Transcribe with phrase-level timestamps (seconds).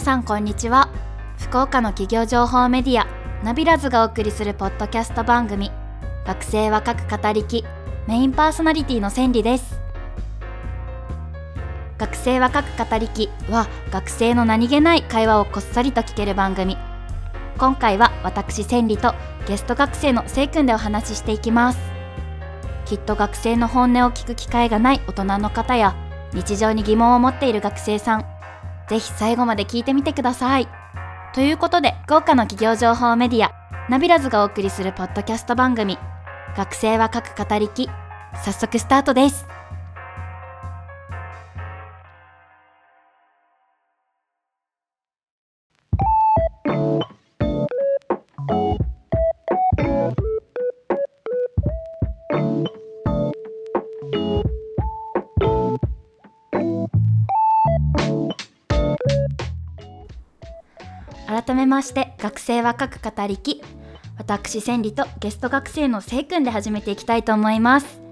[0.00, 0.88] さんこんにちは。
[1.36, 3.06] 福岡の企業情報メディア
[3.44, 5.70] ナビラズがお送りするポッドキャスト番組
[6.26, 7.66] 学生は書く語りき
[8.08, 9.78] メインパーソナリティの千里です。
[11.98, 16.78] 学生は書く語りきは学生の何気ない会話をこっそりと聞ける番組。
[17.58, 19.14] 今回は私千里と
[19.46, 21.78] ゲスト学生のせいくんでお話ししていきます。
[22.86, 25.94] きっと学生の本音を聞く機会がない大人の方や
[26.32, 28.29] 日常に疑問を持っている学生さん
[28.90, 30.68] ぜひ最後まで聞いてみてください。
[31.32, 33.52] ということで豪華な企業情報メディア
[33.88, 35.96] ナビラズがお送りするポッドキャスト番組
[36.56, 37.88] 学生は書く語りき
[38.44, 39.49] 早速スタートです。
[62.20, 63.62] 学生は書く語りき
[64.18, 68.02] 私千里とゲスト学生のせいくんで始めていきたいと思います。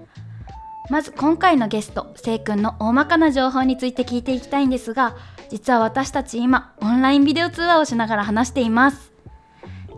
[0.89, 5.15] まず今回のゲストせいくんの大まかな情報について聞いていきたいんですが
[5.51, 9.11] 実は私たち今オンラインビデオ通話をしながら話しています。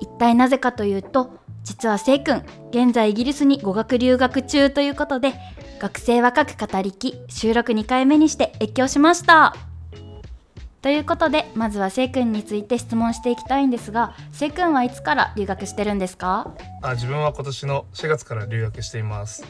[0.01, 5.33] 一体なぜかというと実はせいくん現在イギリスに語学留学中ということで
[5.79, 9.70] 学生は書く語りき収録2回目にして越境しました。
[10.81, 16.51] ということでまずはせいくんについて質問していきたいんですがせいくんはいつから留学してるんですか？
[16.81, 19.45] あ自分は今年の4月から留学しています。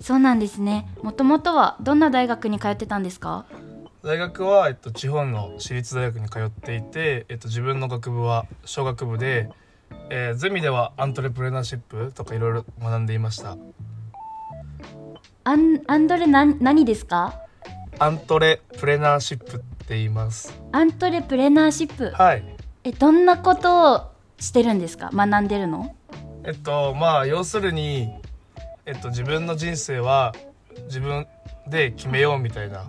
[0.00, 0.88] そうなんですね。
[1.02, 3.44] もともとはどんな大学に通ってたんですか？
[4.02, 9.50] 大学は、えっと、地方の私立大学に通っていて、えっと、自分の学部は小学部で、
[10.08, 13.58] えー、ゼミではアントレプレナーシップとかいろいろ学んでいました。
[15.44, 17.42] アンアンドレな何ですか？
[18.00, 20.54] アントレプレナーシップって言います。
[20.70, 22.10] アントレプレナーシップ。
[22.10, 22.44] はい。
[22.84, 25.10] えどんなことをしてるんですか？
[25.12, 25.96] 学んでるの？
[26.44, 28.08] えっとまあ要するに、
[28.86, 30.32] えっと、自分の人生は
[30.84, 31.26] 自分
[31.66, 32.86] で決めようみたいな。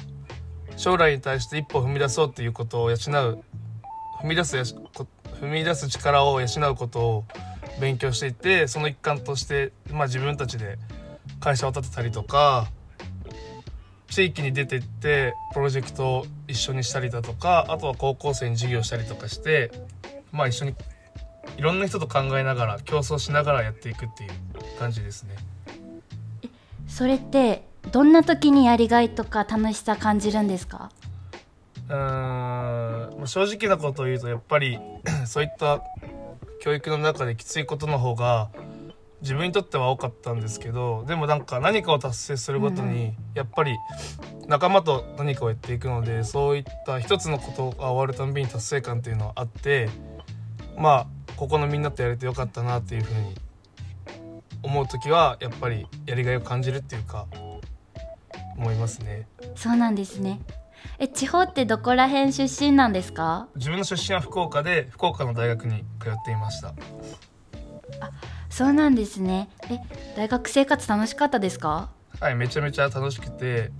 [0.77, 2.97] 将来に対して一歩踏み出そうっていうことを養う。
[2.99, 3.43] 踏
[4.23, 5.07] み出すやしこ
[5.41, 7.25] 踏み出す力を養うことを
[7.81, 10.77] 勉強していてその一環として、まあ、自分たちで
[11.39, 12.67] 会社を立てたりとか
[14.09, 19.71] 地域に出てってプロジェクトを一緒にしたりだとかあとは高校生に授業したりとかして
[20.31, 20.75] まあ一緒に
[21.57, 24.31] いろんな人と考えながら競争しながらやっていくっていう
[24.79, 25.35] 感じですね。
[26.87, 30.91] それってどんな時にやりがいとか楽しさ感じるんですか？
[31.87, 31.97] うーん
[33.17, 34.79] まあ正直なことを言うとやっぱり
[35.25, 35.81] そういった
[36.61, 38.49] 教育の中できついことの方が
[39.21, 43.77] 自分にとっては多かったんですけどでもなんか何かを達成するごとにやっぱり
[44.47, 49.89] 仲間と何かをやっていくのでそういった一つのことが終わるたんびに達成感っていうのはあって
[50.77, 53.35] まあここのみんなとやれてよかったなっていうふうに
[54.63, 57.27] 思う時はやっぱりやりがいを感じるっていうか
[58.57, 59.27] 思いますね。
[59.55, 60.41] そうなんですね。
[60.97, 63.47] え地方ってどこら辺出身なんですか？
[63.55, 66.73] 自分の出身は福岡で福岡の大学に通っていました
[68.59, 69.47] そうなんですね。
[69.69, 69.79] え
[70.17, 71.91] 大学生活楽しかったですか？
[72.19, 73.71] はいめちゃめちゃ楽しくて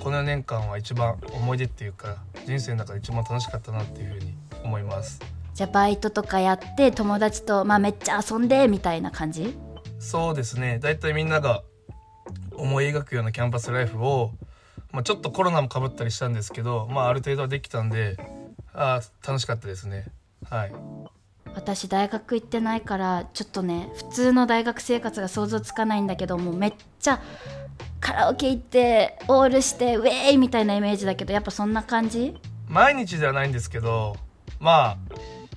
[0.00, 5.18] この4年間は一番思い出っていうか人生の中で一番楽しかったなっていうふうに思います。
[5.54, 9.56] じゃあバイトとかやって友達と、まあ、めっちゃ遊んでみたいな感じ？
[9.98, 10.78] そうですね。
[10.78, 11.62] だいたいみんなが
[12.52, 14.32] 思い描くようなキャンパスライフを、
[14.92, 18.18] まあ、ちょっとコロナもかぶったりしたんですけど、まあ、ある程度はできたんで
[18.74, 20.08] あー楽しかったですね。
[20.50, 20.72] はい
[21.54, 27.20] 私大学行ってないからちょっとね普通の大学生活が想像つかないんだけどもうめっちゃ
[28.00, 32.36] カラオケ行ってオールしてウェーイみたいなイメージだけどやっぱそんな感じ？
[32.68, 34.16] 毎日ではないんですけど
[34.60, 34.98] まあ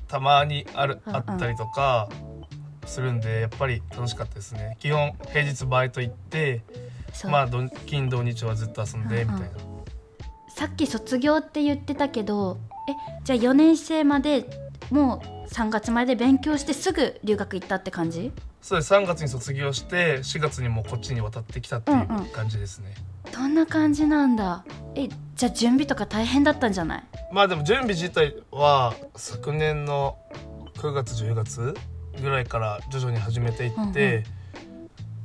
[0.07, 1.15] たまにあるうんうん。
[1.17, 2.09] あったりとか
[2.85, 4.75] するんでやっぱり楽しかったですね。
[4.79, 6.63] 基本平日バイト行って
[7.25, 9.47] まあ土金土日はずっと遊んでみたいな、
[10.49, 12.57] さっき卒業って言ってたけど
[12.89, 12.93] え
[13.23, 14.45] じゃあ4年生まで
[14.89, 18.31] もう3月まで勉強してすぐ留学行ったって感じ？
[18.61, 18.93] そうです。
[18.93, 22.25] 3月に卒業して4月にもうこっちに渡ってきたっていううんうん。
[22.27, 22.93] 感じですね、
[23.33, 24.63] どんな感じなんだ？
[24.95, 27.03] えじゃあ準備とか大変だったんじゃない？
[27.33, 30.17] まあでも準備自体は昨年の
[30.75, 31.75] 9月10月
[32.21, 33.93] ぐらいから徐々に始めていって、うんうん。
[33.93, 34.23] で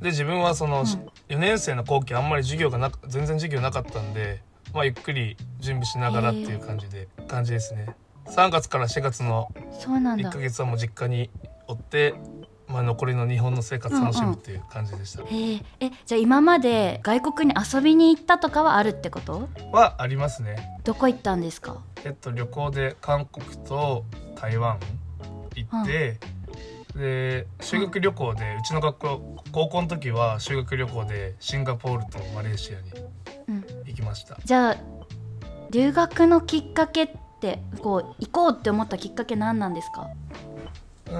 [0.03, 0.85] 自分はその、うん。
[1.29, 4.41] 4年生の後期あんまり授業がなく全然授業なかったんで、
[4.73, 7.95] まあ、ゆっくり準備しながらっていう感じで、感じですね
[8.29, 10.29] 3月から4月の1そうなんだ。
[10.29, 11.29] ヶ月はもう実家に
[11.67, 12.13] おって
[12.67, 15.61] まあ、残りの日本の生活楽しむっていう感じでした、へえ。
[15.79, 19.47] えじゃあ今まで外国に遊びに行ったとかはあるってこと？
[19.71, 20.77] はありますね。
[20.83, 21.81] どこ行ったんですか？
[22.03, 24.03] えっと旅行で韓国と
[24.35, 24.81] 台湾
[25.55, 26.19] 行って、
[26.93, 32.91] で修学旅行でうちの学校高校の時は修学旅行でシンガポールとマレーシアに
[33.47, 33.65] うん。
[33.85, 34.37] 行きました。
[34.43, 34.77] じゃあ
[35.71, 37.17] 留学のきっかけって
[37.81, 40.07] こう行こうって思ったきっかけ何なんですか？
[41.07, 41.17] うー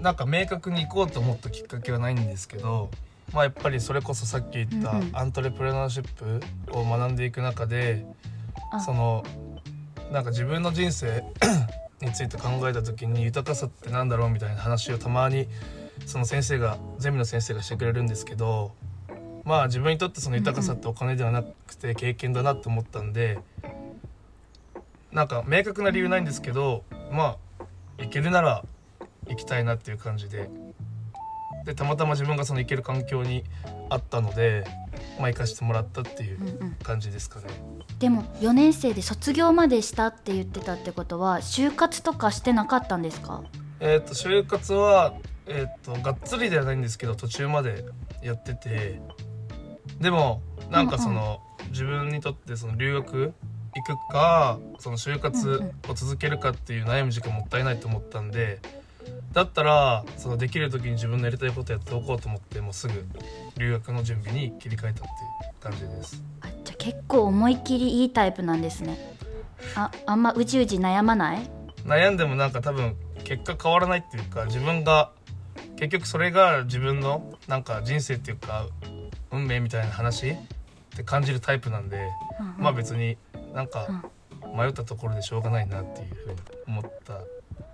[0.00, 2.88] んなんか明確に行こうと思ったきっかけはないんですけど
[3.32, 5.10] まあやっぱりそれこそさっき言ったうんうん。
[5.12, 6.40] アントレプレナーシップ
[6.78, 8.04] を学んでいく中で
[8.72, 8.80] あ。
[8.80, 9.24] その
[10.12, 11.22] なんか自分の人生
[12.00, 15.48] について考えた時に豊かさってなんだろうみたいな話をたまに
[16.06, 18.72] その先生がゼミの先生がしてくれるんですけど
[19.44, 23.40] まあ自分にとってその豊かさってお金ではなくて経験だなって思ったんで
[25.12, 27.64] なんか明確な理由ないんですけどまあ
[27.98, 28.64] 行けるなら
[29.28, 30.48] 行きたいなっていう感じで。
[31.64, 33.44] でたまたま自分がその行ける環境に
[33.90, 34.64] あったので
[35.18, 36.76] まあ行かしてもらったっていううんうん。
[36.82, 37.46] 感じですかね。
[37.98, 43.42] でも4年生で卒業までしたって言ってたってことは就活とかしてなかったんですか？
[43.80, 45.14] えー、と就活は、
[45.46, 47.84] えー、とがっつりではないんですけど途中まで
[48.22, 49.00] やってて。
[50.00, 50.40] でも
[50.70, 51.40] なんかその、
[51.70, 53.34] 自分にとってその留学
[53.82, 58.60] 行くかその就活を続けるかっていう悩む時間もったいないと思ったんで
[59.32, 63.06] だったらそのできる時に自分のやりたいことやっておこうと思ってもうすぐ
[63.56, 65.06] 留学の準備に切り替えたっていう
[65.60, 66.22] 感じです。
[66.40, 68.98] あじゃあ結構思いっきりいいタイプなんですね。
[69.74, 71.50] ああんまうじうじ悩まない？
[71.84, 75.10] 悩んでもなんか多分結果変わらないっていうか自分が
[75.76, 78.66] 結局それが自分のなんか人生っていうか
[79.30, 80.36] 運命みたいな話っ
[80.96, 82.08] て感じるタイプなんで、
[82.40, 82.62] うんうん。
[82.62, 83.16] まあ別に
[83.54, 84.02] なんか
[84.56, 86.36] 迷ったところでしょうがないなっていうふうに
[86.66, 87.20] 思った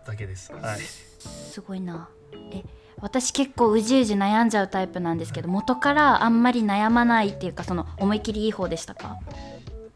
[0.06, 0.52] だけです。
[0.52, 0.80] はい。
[0.80, 2.08] すごいな
[2.52, 2.62] え
[3.00, 9.16] 私結構うじうじ悩んじゃうタイプなんですけど元からあんまり悩まないっていうかその思いっきりいい方でしたか？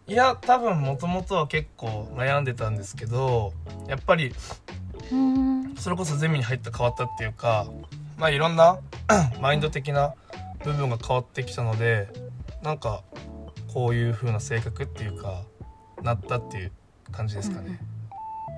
[0.07, 3.53] いや多分もともとは結構悩んでたんですけど
[3.87, 4.35] やっぱり
[5.79, 7.67] それこそゼミに入った変わったっていうか
[8.17, 8.79] まあいろんな
[9.41, 10.15] マインド的な
[10.65, 12.09] 部分が変わってきたので
[12.63, 13.03] なんか
[13.73, 15.43] こういう風な性格っていうか
[16.03, 16.73] なったっていう
[17.13, 17.79] 感じですかね。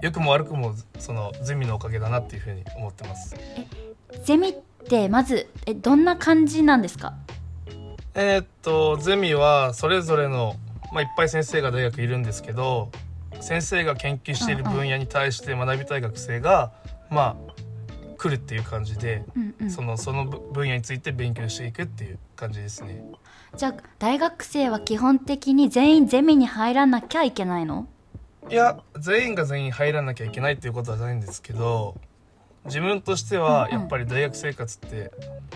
[0.03, 3.37] 良くも悪くもそのゼミのおかげだなっていう風に思ってます。
[4.25, 4.55] ゼミっ
[4.89, 7.15] てまずえどんな感じなんですか？
[8.15, 10.57] えーっとゼミはそれぞれの、
[10.93, 12.91] まあ、いっぱい先生が大学いるんですけど
[13.41, 16.73] 先生が研究している分野に対して学びたい学生が
[17.11, 17.50] まあ
[18.21, 19.71] 来るっていう感じで、うんうん。
[19.71, 23.03] そのその分野について勉強していくっていう感じですね。
[23.57, 27.89] じゃあ大学生は基本的に全員ゼミに入らなきゃいけないの？
[28.51, 31.95] いや全員が全員入らなきゃいけないっていうことはないんですけど
[32.67, 33.81] 自分としてはうんうん。
[33.81, 35.11] やっぱり大学生活って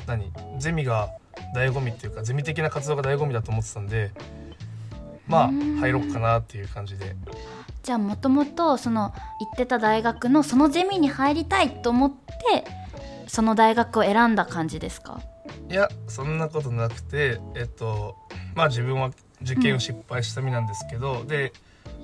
[0.06, 0.32] 何？
[0.58, 1.10] ゼミが
[1.54, 4.10] 醍醐味っていうかゼミ的な活動が醍醐味だと思ってたんで
[5.26, 5.76] まあうん。
[5.76, 7.14] 入ろうかなっていう感じで
[7.84, 12.64] じゃあもともとその行ってた大学のそのゼミに入りたいと思って
[13.28, 15.20] その大学を選んだ感じですか？
[15.68, 18.16] いやそんなことなくてえっと
[18.54, 19.10] まあ自分は
[19.42, 21.52] 受験を失敗した身なんですけど、で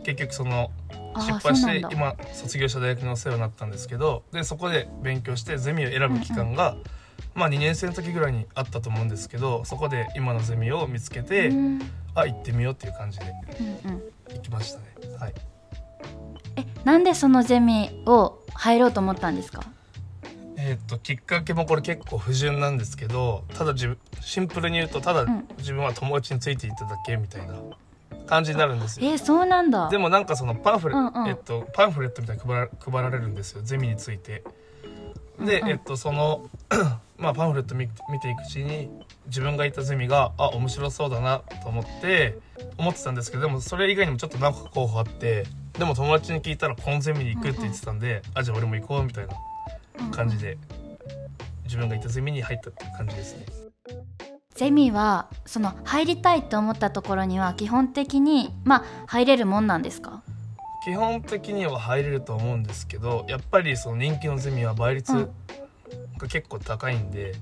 [0.05, 0.71] 結局その
[1.16, 6.76] 失敗して今卒業した大学にお世話になったんですけどでそこで勉強してゼミを選ぶ期間が、
[7.35, 11.57] まあ2年生の時ぐらいにあったと思うんですけどそこで今のゼミを見つけて、うん。
[11.57, 13.26] うんあ行ってみようっていう感じで
[13.85, 14.02] うん。
[14.35, 14.85] 行きましたね。
[15.16, 15.35] はい
[16.61, 19.62] えなんでそのゼミを入ろうと思ったんですか？
[20.57, 25.47] えーっときっかけもこれ結構不純なんですけどただ自分シンプルに言うとただん。
[25.59, 27.55] 自分は友達についていっただけみたいな
[28.26, 29.11] 感じになるんですよ。
[29.11, 29.88] えーそうなんだ。
[29.88, 31.29] でもなんかそのパンフレ、うんうん。
[31.29, 34.43] えっと、パンフレットみたいに配ら配られるんですよゼミについて。
[35.38, 35.71] で、うんうん。
[35.71, 36.43] えっとその
[37.17, 38.90] まあパンフレット見見ていくうちに
[39.26, 42.38] 自分がいたゼミがあ面白そうだなと思って
[42.79, 45.45] 思ってたんですけどでもそれ以外にもちょっと何個か候補あって
[45.79, 49.35] でも友達に聞いたらこのゼミに行くって言ってたんで、あじゃあ俺も行こうみたいな
[50.11, 50.59] 感じで、
[51.65, 53.47] 自分がいたゼミに入ったっていう感じですね。
[54.55, 60.23] ゼミはその入りたいと思ったところには基本的にまあ入れるもんなんですか？
[60.85, 65.31] 基本的には入れると思うんですけどやっぱりその人気のゼミは倍率うん。
[66.19, 67.35] が結構高いんで、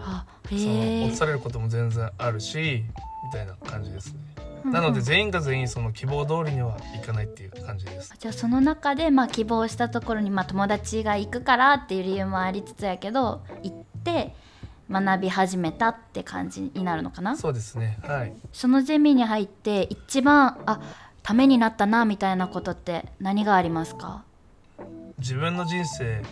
[0.00, 2.84] あその落とされることも全然あるし
[3.26, 4.20] みたいな感じですね、
[4.64, 8.14] なので全員が全員その希望通りにはいかないっていう感じです。
[8.18, 14.34] じゃあその中でまあ希望したところにまあ友達が行くからっていう理由もありつつやけど行って
[14.90, 17.36] 学び始めたって感じになるのかな？
[17.36, 17.98] そうですね。
[18.02, 18.32] はい。
[18.52, 20.80] そのゼミに入って一番あ
[21.22, 24.24] ためになったなみたいなことって何がありますか？
[25.18, 26.22] 自分の人生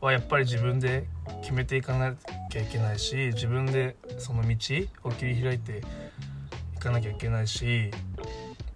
[0.00, 1.04] はやっぱり自分で
[1.42, 2.14] 決めていかな
[2.50, 4.56] きゃいけないし自分でその道
[5.04, 5.82] を切り開いてい
[6.80, 7.90] かなきゃいけないし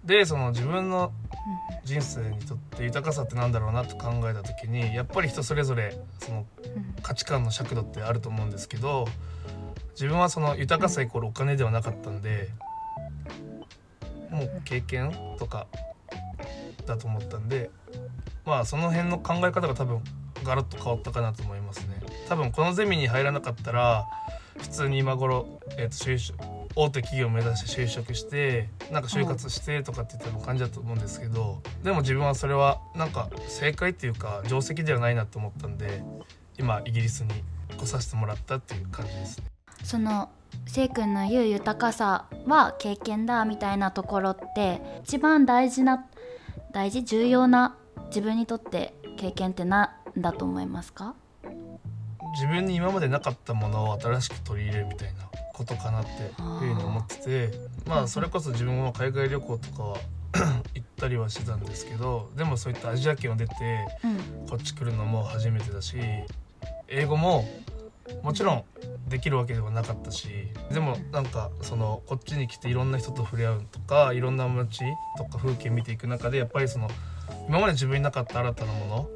[0.05, 1.11] でその自分の
[1.83, 6.45] 人生にとって豊かさってなんだろうなと考えた時にやっぱり人それぞれその
[7.01, 9.07] 価値観の尺度ってあると思うんですけど
[9.91, 12.49] 自分はその豊かさイコールお金ではなかったんで
[14.29, 15.67] もう経験とか
[16.85, 17.69] だと思ったんで
[18.45, 20.01] まあその辺の考え方が多分
[20.43, 22.01] ガラッと変わったかなと思いますね。
[22.29, 24.05] 多分このゼミに入らなかったら
[24.57, 26.37] 普通に今頃、えー、と就職
[26.75, 36.03] 大手企業を目指して就職してなんか就活してとかって言った感じだと思うんですけどでも自分はそれはなんか正解っていうか定石ではないなと思ったんで
[36.59, 37.29] 今イギリスに
[37.77, 39.45] 来させてもらったっていう感じですね。
[39.83, 40.29] その
[40.67, 46.05] せい君の言う豊かさは経験だみたいなところって一番大事な
[46.71, 47.75] 大事重要な
[48.07, 51.13] 自分にとって経験って何だと思いますか？
[52.33, 57.51] 自分に今までなかったものを新しく取り入れるみたいなことかなっていうふうに思ってて
[57.87, 59.97] まあそれこそ自分は海外旅行とかは
[60.75, 63.53] 行ったりはしてたんですけどでもそういったアジア圏を出て
[64.49, 65.97] こっち来るのも初めてだし
[66.89, 67.45] 英語も
[68.21, 68.63] もちろん
[69.07, 70.27] できるわけではなかったし
[70.71, 74.81] でもなんかそのこっちに来ていろんな人と触れ合うとかいろんな街
[75.17, 76.89] とか風景見ていく中でやっぱりその
[77.47, 79.09] 今まで自分になかった新たなもの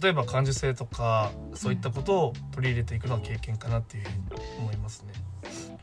[0.00, 4.16] 例えば感受性とかそういったことを取り入れていくのは経験かなっていうふうに
[4.58, 5.12] 思いますね。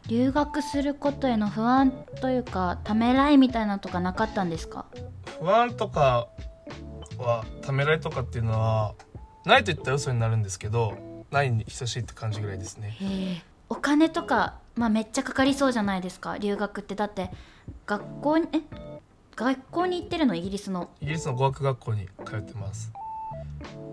[0.08, 1.92] 留学することへの不安
[2.22, 4.86] というかためらいみたいなとかなかったんですか？
[5.40, 6.28] 不安とか
[7.18, 8.96] はためらいとかっていうのは
[9.46, 12.98] ないと言ったら嘘になるんですけどないに等しいって感じぐらいですね。
[13.70, 16.38] お金とか、まあ、めっちゃかかりそうじゃないですか？
[16.38, 16.96] 留学って。
[16.96, 17.32] だって
[17.86, 18.62] 学校にえ？
[19.36, 20.36] 学校に行ってるの？
[20.36, 20.90] イギリスの。
[21.02, 22.92] イギリスの語学学校に通ってます。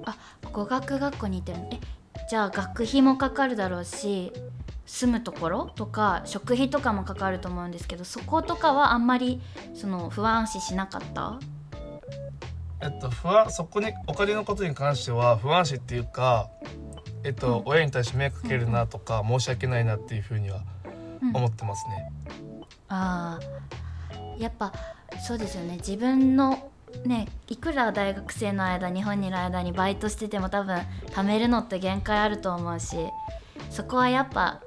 [0.04, 0.16] あ
[0.52, 1.68] 語学学校に行ってるの？
[1.72, 1.80] え
[2.28, 4.32] じゃあ学費もかかるだろうし
[4.90, 9.40] 住むところとか食費とかもかかると思うんですけどそことかはあんまり
[9.72, 11.38] その不安視しなかった？
[12.82, 16.50] えっと不安そこにお金のことに関しては不安視っていうか
[17.22, 20.62] えっと、うん、親に対して迷惑かけるなとか、申し訳ないなっていうふうには
[21.34, 22.12] 思ってますね。
[22.56, 23.40] うん、ああ
[24.38, 24.72] やっぱ
[25.24, 25.76] そうですよね。
[25.76, 26.70] 自分の
[27.06, 30.78] ねいくら大学生の間日本にいる間にバイトしてても多分
[31.10, 32.96] 貯めるのって限界あると思うし
[33.70, 34.60] そこはやっぱ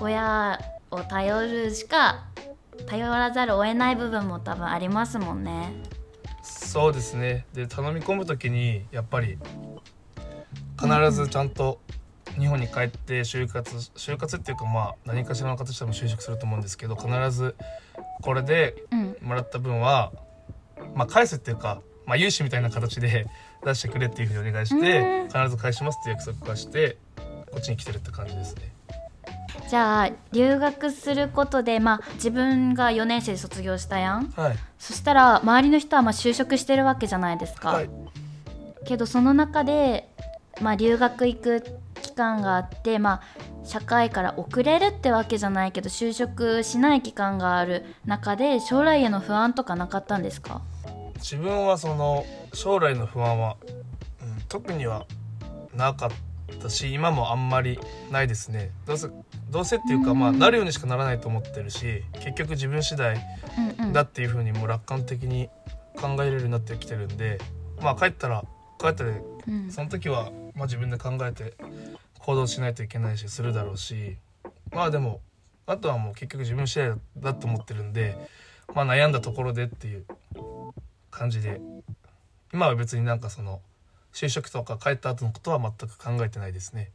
[0.00, 2.26] 親を頼るしか
[2.86, 5.72] 頼らざるを得ない部分も多分ありますもんね。
[6.42, 7.46] そうですね。
[7.54, 9.38] で頼み込む時にやっぱり
[10.78, 11.80] 必ずちゃんと
[12.38, 17.56] 日本に帰って就活就活っていうかまあ何かしらの形でも就職すると思うんですけど必ず
[18.20, 18.84] これで
[19.22, 20.12] もらった分は、
[20.94, 23.26] まあ返すっていうか、まあ、融資みたいな形で
[23.64, 26.98] 出してくれっていうふうにお願いして必ず返しますっていう約束はして
[27.56, 28.70] こっちに来てるって感じですね。
[29.70, 37.90] じゃあ留学することで、まあ、自分が4年生で卒業したやん、はい、そしたら周りの人はまあ就職してるわけじゃないですか、はい、
[38.84, 40.08] けどその中で、
[40.60, 41.64] まあ、留学行く
[42.02, 50.60] 期間があって、まあ、社会から遅れるってわけじゃないけど就職しない期間がある中で将来への不安とかなかったんですか？
[51.16, 53.56] 自分はその将来の不安は、
[54.22, 55.06] うん、特には
[55.74, 56.14] なかった
[56.68, 57.78] し今もあんまり
[58.10, 58.70] ないですね。
[58.86, 59.08] どうせ
[59.50, 63.16] どうせっていうか、まあなるようにしかならないと思ってるし結局自分次第
[63.92, 65.48] だっていうふうにもう楽観的に
[65.96, 67.38] 考えれるようになってきてるんで
[67.80, 68.44] まあ帰ったら
[68.78, 69.12] 帰ったら
[69.70, 71.54] その時は、まあ、自分で考えて
[72.18, 74.16] 行動しないといけないしするだろうし
[74.72, 75.20] まあでも
[75.66, 78.16] あとはもう結局自分次第だと思ってるんで、
[78.74, 80.04] まあ、悩んだところでっていう
[81.10, 81.60] 感じで
[82.52, 83.60] 今は別になんかその
[84.16, 86.90] 就職とか帰った後のことは全く考えてないですね。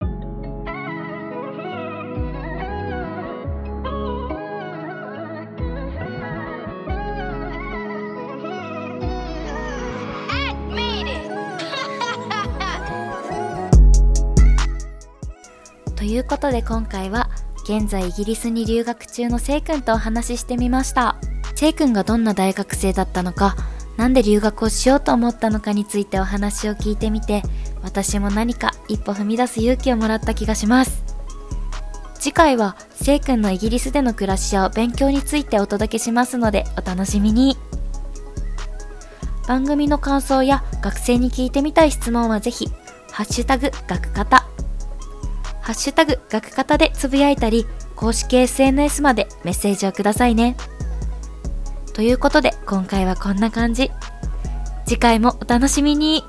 [15.96, 17.30] ということで今回は
[17.64, 21.16] 現在イギリスに留学中のせいくんとお話ししてみました
[21.54, 23.56] せいくんがどんな大学生だったのか
[23.96, 27.42] なんで留学をしようと思ったのかについてお話を聞いてみて
[27.82, 31.02] 私も何か一歩踏み出す勇気をもらった気がします。
[32.18, 37.56] 次回はせいくんのイギリスでの暮らしや勉強についてお届けしますのでお楽しみに。
[39.46, 42.68] 番組の感想や学生に聞いてみたい質問はぜひ
[43.12, 44.46] ハッシュタグ学方。
[45.60, 50.56] ハッシュタグ学方でつぶやいたり、公式 SNS までメッセージをくださいね。
[51.96, 53.90] ということで今回はこんな感じ。
[54.84, 56.22] 次回もお楽しみに